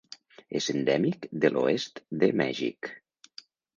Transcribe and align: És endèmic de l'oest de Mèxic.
És 0.59 0.69
endèmic 0.73 1.27
de 1.43 1.53
l'oest 1.55 2.03
de 2.25 2.31
Mèxic. 2.43 2.91